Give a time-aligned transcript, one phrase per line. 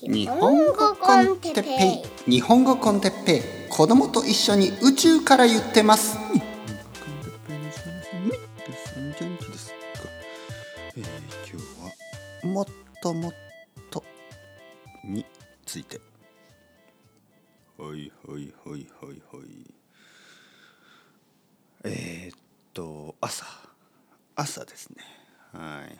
[0.00, 2.30] 日本語コンテッペイ。
[2.30, 3.42] 日本語コンテッペイ。
[3.70, 6.18] 子供と一緒に宇宙から言ってます。
[6.18, 6.40] 元
[9.38, 9.76] 気ですか、
[10.96, 11.04] えー、
[11.48, 11.66] 今日
[12.48, 12.66] はもっ
[13.00, 13.32] ともっ
[13.90, 14.02] と
[15.04, 15.24] に
[15.64, 16.00] ついて。
[17.78, 18.84] はいはいはいはいは
[19.44, 19.46] い。
[21.84, 22.38] えー、っ
[22.72, 23.46] と朝。
[24.34, 24.96] 朝ですね。
[25.52, 25.96] はい。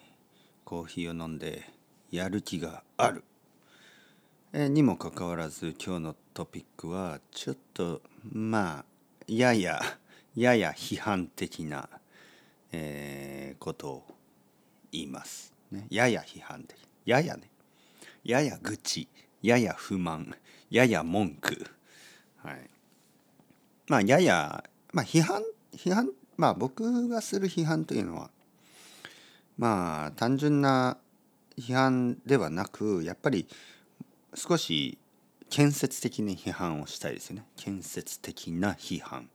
[0.64, 1.70] コーヒーを飲んで
[2.10, 3.22] やる気がある。
[3.22, 3.33] えー
[4.54, 8.00] にもかかわらず今日のトピックはちょっと
[8.32, 8.84] まあ
[9.26, 9.80] やや
[10.36, 11.88] やや批判的な、
[12.70, 14.06] えーことを
[14.92, 16.78] 言います、ね、やや批判的。
[17.04, 17.50] ややね。
[18.22, 19.08] やや愚痴。
[19.42, 20.32] やや不満。
[20.70, 21.66] やや文句。
[22.36, 22.70] はい。
[23.88, 24.62] まあやや
[24.92, 25.42] まあ批判
[25.72, 28.30] 批判まあ僕がする批判というのは
[29.58, 30.96] まあ単純な
[31.58, 33.48] 批判ではなくやっぱり
[34.34, 34.98] 少し
[35.50, 37.44] 建設的な批判をしたいですよね。
[37.56, 39.28] 建設的な批判。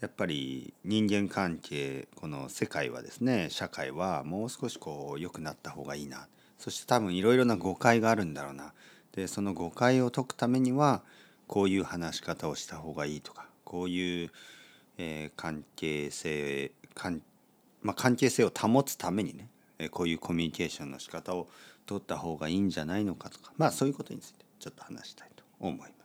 [0.00, 6.28] やっぱり人間関係この世界はですね社会はもう少しこう良くなった方がいいな。
[6.58, 8.72] そして多分いろいろな誤解があるんだろうな。
[9.12, 11.02] でその誤解を解くためには
[11.48, 14.30] こういう話し方をした方がいいとかこういう、
[14.98, 17.22] えー関係性関,、
[17.82, 21.48] まあ、関係性を保つためにねえこういうコミュニケーションの仕方を
[21.86, 25.98] 取った方がいいんじゃないのかとかまあそういうことについてちょっと話したいと思います。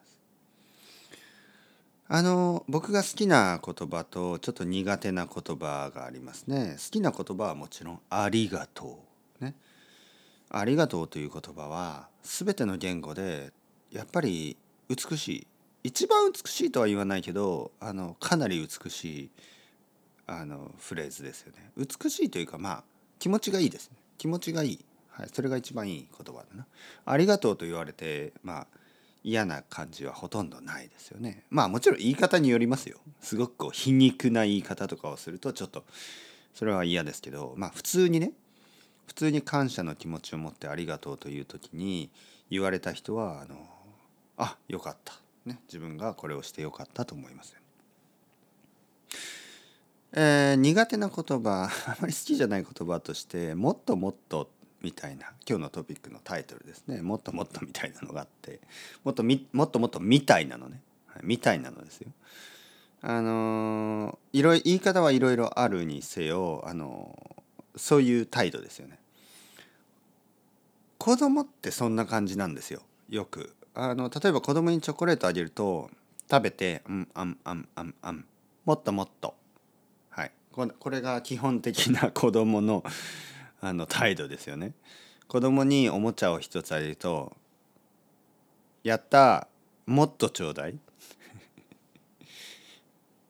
[2.07, 6.75] あの僕が好きな言葉とちょっと苦手な言葉がありますね。
[6.77, 9.03] 好きな言葉はもちろん「ありがと
[9.41, 9.55] う」ね。
[10.49, 13.51] ありがとうという言葉は全ての言語で
[13.91, 14.55] やっぱり
[14.87, 15.47] 美しい
[15.83, 19.29] 一番美しいとは言わないけどあのかなり美しい
[20.27, 21.71] あのフレーズですよね。
[21.75, 22.83] 美しいというかまあ
[23.23, 23.95] 気持ちがいいですね。
[24.17, 24.85] 気持ちがいい。
[25.07, 26.67] はい、それが一番いい言葉だな。
[27.05, 28.67] ありがとうと言われてまあ
[29.23, 31.45] 嫌な感じはほとんどないですよね。
[31.49, 32.97] まあもちろん言い方によりますよ。
[33.21, 35.85] すごくこう皮肉な言い方とかをするとちょっと
[36.53, 38.33] それは嫌ですけどまあ普通にね
[39.07, 42.09] 普通に感謝の気持ちを持ってありがとうという時に
[42.49, 43.55] 言われた人はあの
[44.35, 45.13] あよかった、
[45.45, 47.55] ね、自分がこれをしてよかったと思います。
[50.13, 54.49] えー苦手な言葉 あまり好きじゃない言葉として「もっともっと」
[54.81, 58.59] みたいな今日のトピックのタイトルですね「もっともっと」みたいなのがあって
[59.03, 62.11] もっとみもっともっとみたいなのね、はいみたいなのですよ。
[63.01, 68.99] あのーいろい言い方はいろいろあるにせよ、あのーそういう態度ですよね。
[70.99, 72.81] 子供ってそんな感じなんですよ。
[73.09, 73.55] よく。
[73.73, 75.89] あの例えば子供にチョコレートあげると
[76.29, 78.25] 食べて「うんあんあんあんあん。
[78.65, 79.35] もっともっと」
[80.53, 82.83] これが基本的な子供の
[83.59, 84.73] あの態度ですよね。
[85.27, 87.35] 子供におもちゃを一つあげると
[88.83, 89.47] 「やった
[89.85, 90.77] もっとちょうだい」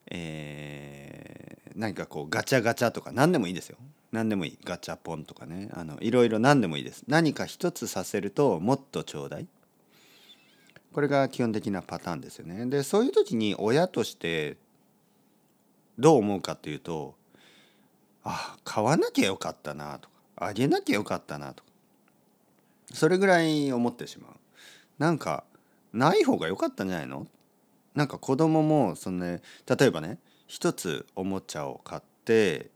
[0.11, 1.43] えー
[1.75, 3.77] 何かこうガチャガチャとか何でもいいですよ。
[4.11, 4.57] 何でもいい。
[4.63, 5.69] ガチャポンとかね。
[5.73, 7.03] あのいろいろ何でもいいです。
[7.07, 9.47] 何か一つさせるともっとちょうだい。
[10.91, 12.65] これが基本的なパターンですよね。
[12.67, 14.57] でそういう時に親として
[15.97, 17.15] どう思うかっていうと
[18.23, 21.69] あ買わなきゃよかったなとかあげなきゃよかったなとか。
[22.93, 24.31] それぐらい思ってしまう。
[24.97, 25.43] なんか
[25.93, 27.27] ない方が良かったんじゃないの？
[27.95, 32.69] なんか子供もそのね例えばね一つおもちゃを買って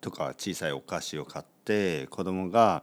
[0.00, 2.82] とか小さいお菓子を買って子供が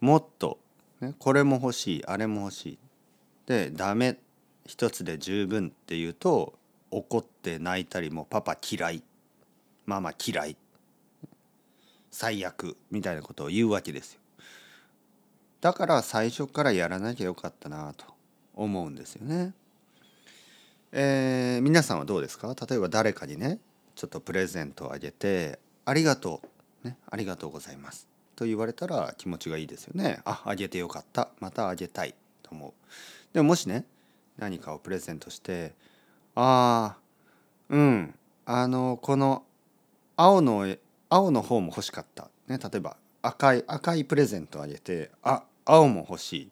[0.00, 0.58] もっと、
[1.00, 2.78] ね、これも欲しいあれも欲しい。
[3.46, 4.18] でダメ。
[4.66, 6.57] 一つで十分って言うと
[6.90, 9.02] 怒って泣いたりもパパ嫌い
[9.86, 10.56] ママ嫌い
[12.10, 14.20] 最悪みたいなことを言うわけですよ
[15.60, 18.06] だから最初からやらなきゃよかったなと
[18.54, 19.52] 思うんですよね。
[20.92, 22.54] えー皆さんはどうですか？
[22.68, 23.58] 例えば誰かにね
[23.94, 26.40] ちょっとプレゼントをあげて「ありがと
[26.82, 30.20] う」ね「ありがとうございます」と言われたら気持ちがいいですよね。
[30.24, 32.72] ああげてよかったまたあげたいと思う。
[33.34, 33.84] でももしね
[34.38, 35.74] 何かをプレゼントして
[36.40, 36.98] 「ああ
[37.68, 38.14] うん。
[38.46, 39.44] あのこの
[40.16, 40.74] 青の
[41.10, 46.50] 青の方も欲しかった」ね例えば赤い赤いプレゼントあげて「あ青も欲し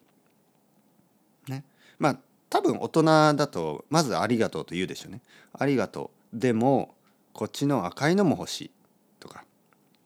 [1.47, 1.63] い」ね。
[1.99, 2.19] まあ
[2.49, 3.03] 多分大人
[3.35, 5.21] だとまず「ありがとう」と言うでしょうね。
[5.53, 6.37] ありがとう。
[6.39, 6.93] でも
[7.33, 8.71] こっちの赤いのも欲しい
[9.19, 9.45] とか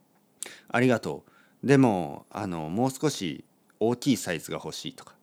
[0.69, 1.25] 「ありがと
[1.63, 3.43] う」でもあのもう少し
[3.79, 5.15] 大きいサイズが欲しいとか。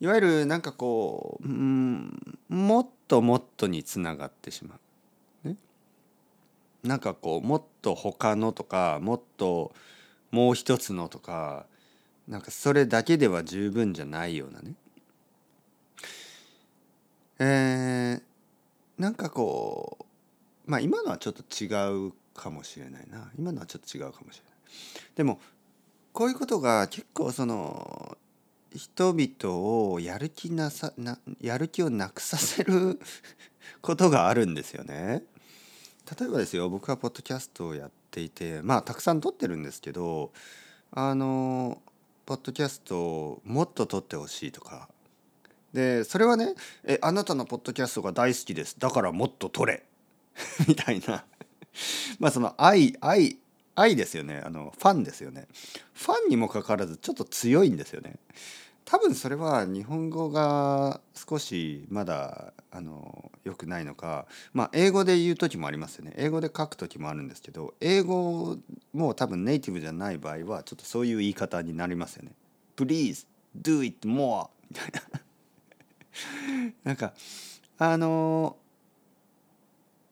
[0.00, 4.76] いわゆるなんかこううんもっともっとにつながってしま
[5.44, 5.48] う。
[5.48, 5.56] ね、
[6.84, 9.72] なんかこうもっと他のとかもっと
[10.30, 11.66] もう一つのとか
[12.28, 14.74] なんかそれだけでは十分じゃないようなね
[17.40, 18.22] えー、
[19.00, 19.98] なんかこ
[20.66, 21.66] うまあ今のはちょっと違
[22.08, 24.54] うかもしれないな今のはちょっと違うかもしれない
[25.16, 25.40] でも
[26.12, 28.18] こういうことが結構その
[28.74, 33.00] 人々をやる気なさなやる気をなくさせる
[33.80, 35.24] ことがあるんですよね。
[36.18, 40.32] 例えばですよ僕はポッドキャストをやっていてまあたくさん撮ってるんですけど
[40.90, 41.82] あの
[42.24, 44.88] ポッドキャストをもっと撮ってほしいとか。
[45.72, 46.54] でそれはね
[46.84, 48.76] え「あなたのポッドキャストが大好きです。
[48.78, 49.84] だからもっと撮れ」
[50.66, 51.24] みたいな。
[52.18, 53.38] まあその愛愛
[53.78, 54.42] 愛ですよね。
[54.44, 55.46] あのファンですよね。
[55.94, 58.16] ファンにもかかわらずちょっと強いんですよね。
[58.84, 66.14] 多分それは日本語が少しまだあの良くないのかまあ英語で言う時もありますよね。
[66.16, 68.56] 英語で書く時もあるんですけど英語
[68.92, 72.32] も多分ネイティブじゃない場合はちょっとそういう言い方になりますよね。
[72.76, 73.26] Please
[73.60, 74.48] do it more!
[74.70, 75.20] みたいな
[76.84, 77.12] なんか
[77.78, 78.56] あの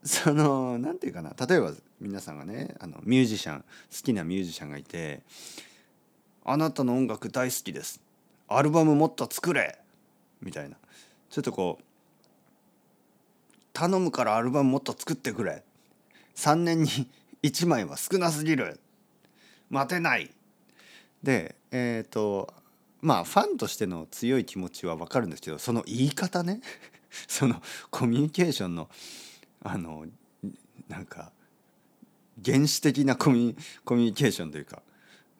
[0.06, 1.34] その何て言うかな。
[1.46, 3.64] 例えば皆さんがねあのミュージシャン好
[4.04, 5.22] きなミュージシャンがいて
[6.44, 8.00] 「あなたの音楽大好きです。
[8.48, 9.78] アルバムもっと作れ!」
[10.40, 10.76] みたいな。
[11.28, 11.84] ちょっとこう
[13.74, 15.64] 「頼むからアルバムもっと作ってくれ!」
[16.36, 16.88] 3年に
[17.42, 18.78] 1枚は少なすぎる。
[19.70, 20.32] 待てない。
[21.22, 22.54] でえっ、ー、と
[23.00, 26.60] まあファンとしての強い気持ちは分かるんですけどその言い方ね。
[27.26, 27.60] その
[27.90, 28.88] コミュニケーションの
[29.68, 30.06] あの
[30.88, 31.32] なんか
[32.44, 34.82] 原始的なコミュコミュニケーションというか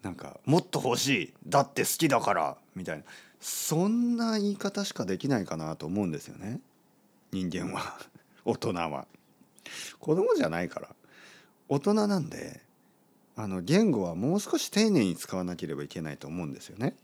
[0.02, 3.04] なんかもっと欲しいだって好きだからみたいな。
[3.38, 6.60] そんな言い方しかできないかなと思うんですよね。
[7.32, 7.98] 人間は。
[8.44, 9.06] 大人は。
[10.00, 10.96] 子供じゃないから。
[11.68, 12.62] 大人なんで
[13.36, 16.96] あの言語はもう少し丁寧に使わなければいけないと思うんですよね。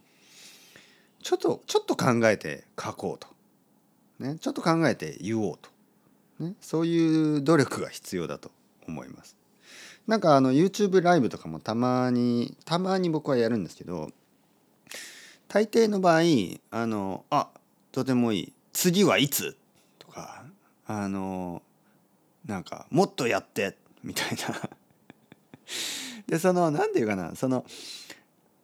[1.23, 3.29] ちょっとちょっと考えて書こうと、
[4.25, 5.71] ね、ちょっと考えて言おうと、
[6.39, 8.51] ね、そういう努力が必要だと
[8.89, 9.37] 思います。
[10.07, 14.11] なんかあの YouTube ライブとかもたまにたまに僕はやるんですけど
[15.47, 16.23] 大抵の場合
[16.73, 17.49] あのあ
[17.93, 19.57] とてもいい次はいつ？
[19.99, 20.45] とか
[20.87, 21.63] あの
[22.47, 24.71] なんかもっとやってみたいな。
[26.27, 27.65] でその何て言うかなその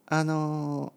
[0.07, 0.91] あの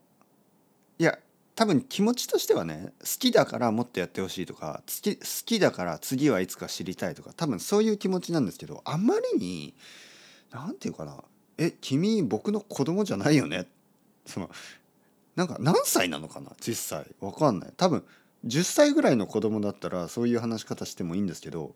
[1.54, 9.74] 多分気持ちとしてはね好きだからもっとやってほしいとか好き好きだから次はいつか知りたいとか多分そういう気持ちなんですけどあまりに
[10.50, 11.22] 何て言うかな
[11.58, 13.68] 「え君僕の子供じゃないよね」
[14.26, 14.50] その
[15.36, 16.52] なんか何歳なのかな？
[16.60, 17.06] 実際。
[17.20, 17.72] わかんない。
[17.76, 18.04] 多分
[18.46, 21.74] 10歳ぐらいの子供だったらそういう話し方してもいいんですけど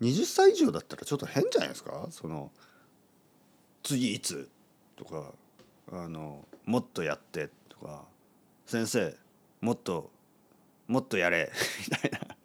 [0.00, 2.06] 20歳以上だったらちょっと変じゃないですか？
[2.10, 2.50] その
[3.82, 4.48] 「次いつ?」
[4.96, 5.32] とか
[5.92, 8.04] あの「もっとやって」とか
[8.66, 9.16] 「先生
[9.60, 10.10] もっと
[10.86, 11.50] もっとやれ」
[11.90, 12.36] みたいな。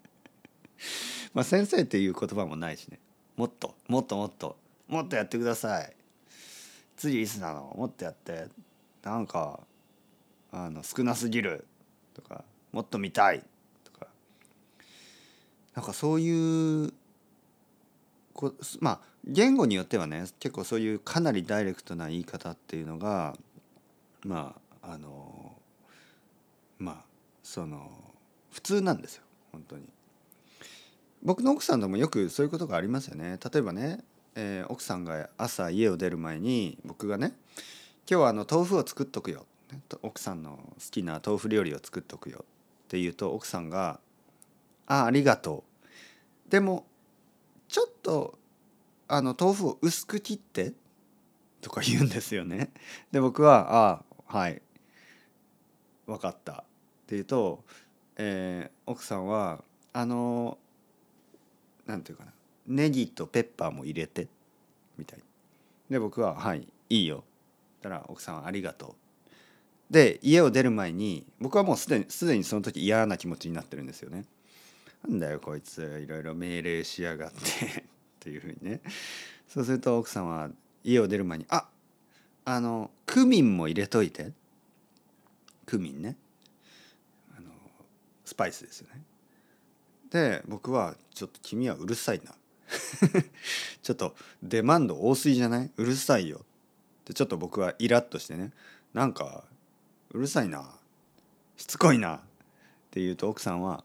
[1.34, 3.00] まあ先生っていう言葉もないしね。
[3.36, 4.58] もっともっともっと。
[4.88, 5.96] もっとやってください。
[6.96, 8.48] 次いつなのもっとやって。
[9.04, 9.60] なんか
[10.52, 11.66] あの少なすぎる。
[12.14, 13.44] とかもっと見たい。
[13.84, 14.08] とか。
[15.76, 16.94] なんかそういう
[18.38, 23.36] こまあ言語によってはね結構そういうかなりダイレクトな言い方っていうのが
[24.24, 25.47] まああの
[27.48, 27.90] その
[28.52, 29.24] 普通なんですよ
[29.54, 29.88] 本当に。
[31.24, 33.40] 僕の奥さんともよくそういうことがありますよね。
[33.42, 34.04] 例えばね
[34.36, 37.34] えー、奥さんが朝家を出る前に僕がね
[38.08, 39.46] 「今日はあの豆腐を作っとくよ」
[40.04, 44.00] 奥さんの好きな豆腐料理を作っとくよって言うと奥さんが
[44.86, 45.64] 「あありがと
[46.48, 46.86] う」でも
[47.70, 48.38] ちょっと
[49.08, 50.74] あの豆腐を薄く切って
[51.62, 52.72] とか言うんですよね。
[53.12, 54.62] で僕は「ああはい
[56.06, 56.66] 分かった」
[57.08, 57.64] って言うと、
[58.18, 60.58] えー、奥さんはあの
[61.86, 62.32] なんていうかな
[62.68, 64.28] ネギとペッパーも入れて
[64.98, 65.20] みたい
[65.90, 67.24] で僕は「はいいいよ」
[67.82, 68.96] たら奥さんは「ありがとう」
[69.90, 74.26] で家を出る前に僕はもうすでにすでにその時嫌な気持ちになってるんですよね。
[75.08, 76.02] なんだよこいつ。
[76.04, 77.38] いろいろ命令しやがって。
[77.40, 77.84] っ
[78.20, 78.82] ていうふうにね。
[79.48, 80.52] そうすると奥さんは
[80.84, 81.70] 家を出る前に「あ
[82.44, 84.34] あのクミンも入れといて」
[85.66, 86.18] クミンね。
[88.28, 89.02] スパイスですよね。
[90.12, 92.36] で僕は「ちょっと君はうるさいな」
[93.82, 95.72] ちょっとデマンド多すぎじゃない？
[95.78, 96.42] うるさいよ。
[96.42, 98.52] ってちょっと僕はイラッとしてね。
[98.94, 99.46] なんか
[100.12, 100.70] うるさいな。
[101.56, 102.16] しつこいな。
[102.18, 102.20] っ
[102.92, 103.84] て言うと奥さんは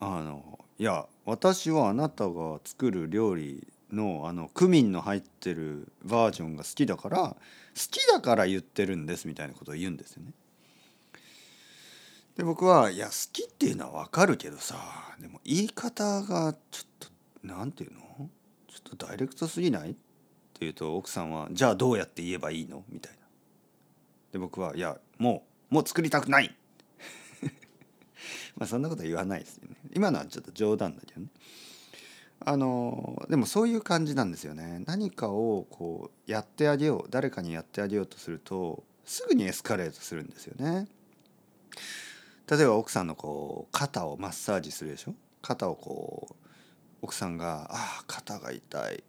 [0.00, 7.36] あのいや私はあなたが作る料理のあのクミンの入ってるバージョンが好きだから好
[7.74, 10.32] きだから言ってるんですみたいなことを言うんですよね。
[12.36, 14.76] で僕はいや好きっていうのは分かるけどさ
[15.20, 17.08] でも言い方がちょっと
[17.42, 18.28] 何て言うの？
[18.68, 19.90] ちょっとダイレクトすぎない？
[19.90, 20.00] って
[20.60, 23.18] 言うと奥さんは「じゃあどうやって言えばいいの?」みたいな。
[24.32, 26.54] で僕は「いやもうもう作りたくない!
[28.56, 29.76] まあそんなことは言わないですよね。
[29.94, 31.28] 今のはちょっと冗談だけどね。
[32.40, 34.84] あのでもそういう感じなんですよね。
[34.86, 40.86] 何かをこうやってあげよう誰かにやってあげようとするとすぐにエスカレートするんですよね。
[42.48, 45.14] 例えば奥さんのこう肩をマッサージするでしょ？
[45.42, 46.34] 肩をこう
[47.02, 49.04] 奥さんが「ああ肩が痛い。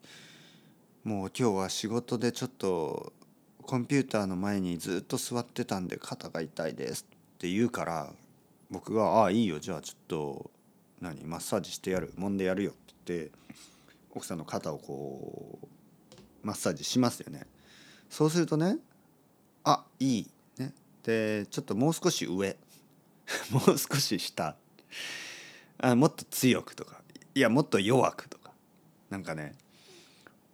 [1.03, 3.13] もう今日は仕事でちょっと
[3.61, 8.11] コンピューターの前にずっと座ってたんで肩が痛いです」って言うから
[8.71, 9.59] 僕が「ああいいよ。
[9.59, 10.51] じゃあちょっと
[10.99, 12.13] 何マッサージしてやる。
[12.17, 13.31] 揉んでやるよ」って言って
[14.15, 15.67] 奥さんの肩をこう
[16.41, 17.45] マッサージしますよね。
[18.09, 18.77] そうするとね
[19.63, 20.27] 「あいい」
[20.57, 20.73] ね。
[21.03, 22.57] でちょっともう少し上。
[23.51, 24.55] もう少し下。
[25.79, 27.01] あもっと強くとか。
[27.35, 28.51] いやもっと弱くとか。
[29.09, 29.55] なんかね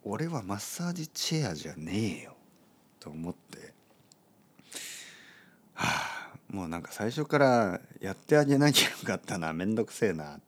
[0.03, 2.35] 俺はマッサージチェアじゃねえよ。
[2.99, 3.73] と思って。
[5.73, 9.53] はあもうなんか最初からやってあげなきゃよかったな。
[9.53, 10.39] めんどくせえな。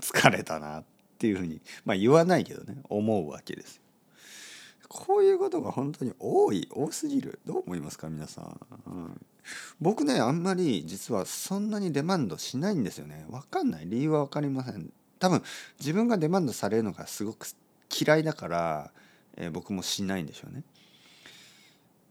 [0.00, 0.84] 疲れたなっ
[1.18, 1.60] ていうふうに。
[1.84, 2.78] まあ言わないけどね。
[2.88, 3.82] 思うわけですよ。
[4.88, 7.40] こういうことが本当に多い多すぎる。
[7.46, 9.20] どう思いますか皆さん、うん、
[9.80, 13.26] 僕ねあんまり実はそんなにデマンドしないんですよね。
[13.30, 13.86] 分かんない。
[13.86, 14.90] 理由は分かりません。
[15.18, 15.42] 多分
[15.78, 17.46] 自分がデマンドされるのがすごく
[17.98, 18.90] 嫌いだから、
[19.36, 20.62] えー、僕もしないんでしょうね。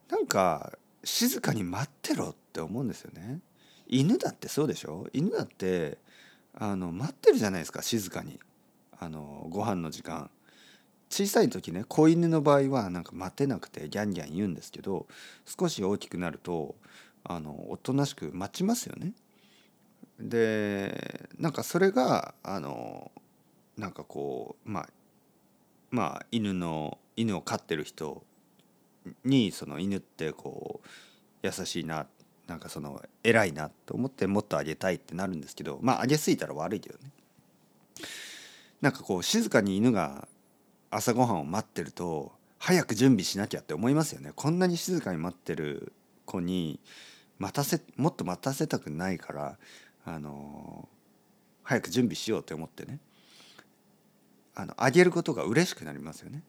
[0.09, 3.39] なんか静かに待ってろって思うんですよね。
[3.87, 5.07] 犬だってそうでしょ？
[5.13, 5.97] 犬だって
[6.53, 8.39] あの待ってるじゃないですか静かに。
[8.97, 10.29] あのご飯の時間。
[11.07, 15.05] 小さい時ね子犬の場合はなんか待てなくてギャンギャン言うんですけど
[15.45, 16.75] 少し大きくなると
[17.25, 19.13] あのおとなしく待ちますよね。
[20.19, 23.11] でなんかそれがあの
[23.77, 24.89] なんかこうまあ
[25.91, 28.23] まあ犬の犬を飼ってる人
[29.23, 30.87] にその犬ってこう
[31.43, 32.07] 優しいな
[32.47, 37.11] なんかその偉いなと思ってもっとあげたいってなるんですけどまああげすぎたら悪いけどね
[38.81, 40.27] なんかこう静かに犬が
[40.91, 45.93] 朝ごはんを待ってると早く準備しなきゃって思いますよねこんなに静かに待ってる
[46.25, 46.79] 子に
[47.37, 49.57] 待たせもっと待たせたくないから
[50.05, 50.87] あの
[51.63, 52.99] 早く準備しようって思ってね
[54.53, 56.43] あのあげることが嬉しくなりますよね。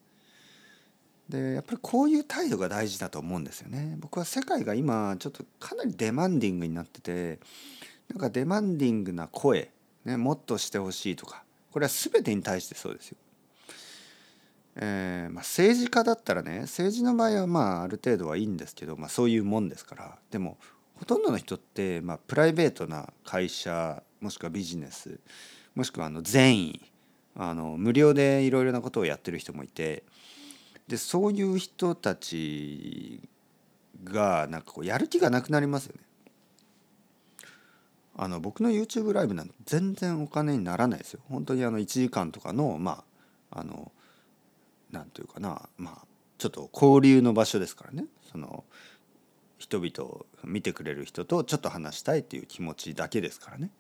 [1.29, 3.97] でやっぱりこういう態度が大事だと思うんですよね。
[3.99, 7.41] 僕は世界が今ちょっとかなりデマンディングになってて
[8.09, 9.71] なんかデマンディングな声、
[10.05, 13.17] ね、もっとしてほしいとかこれは全てに対してそうですよ。
[14.79, 20.59] えーまあ、政治家だったらね政治の場合はまあある程度はいいんですけど、まあ、そういうもんですからでも
[20.99, 25.21] ほとんどの人って、まあ、プライベートな会社もしくはビジネス
[25.75, 26.81] もしくはあの善意
[27.35, 30.05] あの無料でいろいろなことをやってる人もいて
[30.89, 33.21] でそういう人たち
[34.05, 36.01] がなんかこうやる気がなくなりますよね。
[38.19, 41.21] あの僕の YouTube ライブなんて全然お金にならないですよ。
[41.29, 43.05] 本当にあの1時間とかのま
[43.51, 43.93] ああの
[44.91, 46.07] なんていうかなまあ
[46.39, 48.65] ちょっと交流の場所ですからねその
[49.59, 53.71] 人々を見てくれる人とちょっと話したいっていう気持ちだけですからね。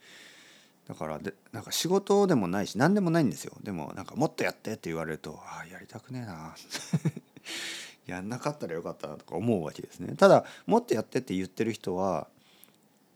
[0.88, 3.52] だからでなんか仕事でもないし何でもないんですよ。
[3.62, 6.54] でもなんかもっとやってって言われるとああやりたくねえな。
[8.06, 10.14] やんなかったらよかったなとか思うわけですね。
[10.16, 12.28] ただもっとやってって言ってる人は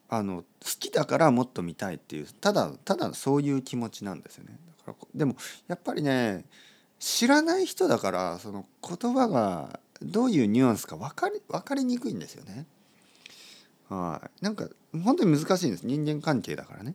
[0.09, 0.45] あの好
[0.81, 4.59] きだからもっと見たいっていうただただそういう気持ちなんですよね。
[4.85, 5.37] だからでも
[5.69, 6.45] やっぱりね
[6.99, 12.67] 知らない人だからその言葉がどういうニュアンスか分かり分かりにくいんですよね。
[13.89, 14.69] はい、なんか
[15.05, 16.95] 本当に難しいんです人間関係だからね。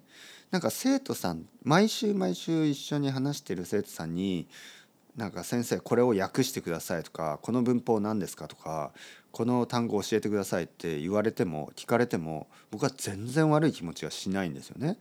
[0.51, 4.47] なんか生徒さん毎週毎週一緒に話してる生徒さんに
[5.15, 8.93] 「なんか先生これを訳してください」とか「この文法何ですか?」とか
[9.31, 14.97] 「この単語教えてください」って言われても聞かれても僕は全然悪い気持ちはしないんですよね。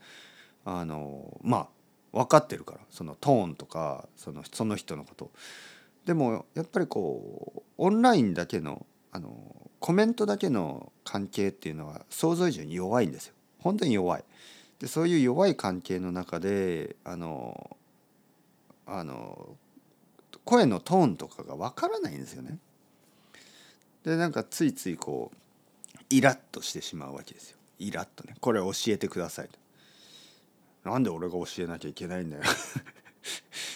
[0.64, 1.68] あのま
[2.12, 5.30] あ分かってるからそのトーンとかそのその人のこと
[6.04, 13.34] でもやっぱりこうオンラインだけのあのコメントだけの関係っていうのは想像以上に弱いんですよ。
[13.60, 14.24] 本当に弱い。
[14.78, 17.76] でそういう弱い関係の中であの
[18.86, 19.56] あの
[20.44, 22.58] 声のトーンとかが分からないんですよね。
[24.04, 25.36] でなんかついついこう
[26.10, 27.58] イラッとしてしまうわけですよ。
[27.78, 28.34] イラッとね。
[28.40, 29.58] これ教えてくださいと。
[30.90, 32.42] なんで俺が教えなきゃいけないんだよ。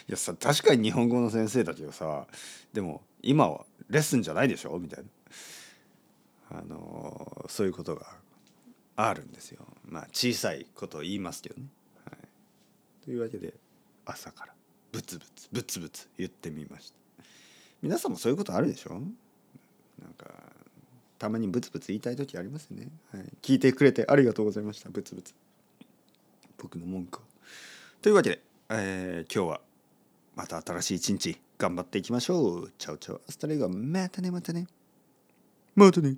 [0.09, 2.27] いやさ確かに日本語の先生だけどさ
[2.73, 4.79] でも今はレッスンじゃないでしょ？
[4.79, 6.59] みたいな。
[6.59, 8.07] あのそういうことが
[8.97, 9.61] あるんですよ。
[9.87, 11.67] まあ小さいことを言いますけどね、
[12.07, 13.53] はい、というわけで
[14.07, 14.55] 朝から
[14.91, 16.99] ブツブツブツブツ言ってみました。
[17.83, 18.95] 皆さんもそういうことあるでしょ？
[18.95, 20.27] なんか
[21.19, 24.89] たまにブツブツ言いたい時ありますよね、はい、聞いてくれてありがとうございました。
[24.89, 25.35] ブツブツ。
[26.57, 27.21] 僕の文句
[28.01, 28.41] というわけで、
[28.71, 29.61] えー、今日は
[30.37, 32.73] また新しい一日頑張っていきましょう。
[32.77, 34.67] チャウチャウアスタレゴまたねまたね。
[35.75, 36.17] またね。